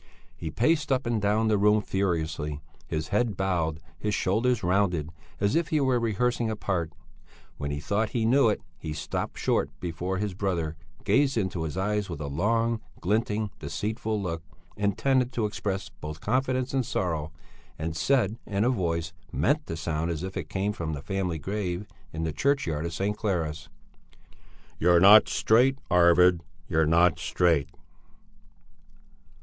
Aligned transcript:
He 0.35 0.49
paced 0.49 0.91
up 0.91 1.05
and 1.05 1.21
down 1.21 1.47
the 1.47 1.59
room 1.59 1.79
furiously, 1.79 2.59
his 2.87 3.09
head 3.09 3.37
bowed, 3.37 3.79
his 3.99 4.15
shoulders 4.15 4.63
rounded, 4.63 5.11
as 5.39 5.55
if 5.55 5.67
he 5.67 5.79
were 5.79 5.99
rehearsing 5.99 6.49
a 6.49 6.55
part. 6.55 6.91
When 7.57 7.69
he 7.69 7.79
thought 7.79 8.09
he 8.09 8.25
knew 8.25 8.49
it, 8.49 8.61
he 8.79 8.93
stopped 8.93 9.37
short 9.37 9.69
before 9.79 10.17
his 10.17 10.33
brother, 10.33 10.75
gazed 11.03 11.37
into 11.37 11.61
his 11.61 11.77
eyes 11.77 12.09
with 12.09 12.19
a 12.19 12.25
long, 12.25 12.81
glinting, 12.99 13.51
deceitful 13.59 14.19
look, 14.19 14.41
intended 14.75 15.31
to 15.33 15.45
express 15.45 15.89
both 16.01 16.19
confidence 16.19 16.73
and 16.73 16.83
sorrow, 16.83 17.31
and 17.77 17.95
said, 17.95 18.39
in 18.47 18.63
a 18.63 18.69
voice 18.71 19.13
meant 19.31 19.67
to 19.67 19.77
sound 19.77 20.09
as 20.09 20.23
if 20.23 20.35
it 20.35 20.49
came 20.49 20.73
from 20.73 20.93
the 20.93 21.03
family 21.03 21.37
grave 21.37 21.85
in 22.11 22.23
the 22.23 22.33
churchyard 22.33 22.87
of 22.87 22.91
St. 22.93 23.15
Clara's: 23.15 23.69
"You're 24.79 24.99
not 24.99 25.29
straight, 25.29 25.77
Arvid; 25.91 26.41
you're 26.67 26.87
not 26.87 27.19
straight." 27.19 27.69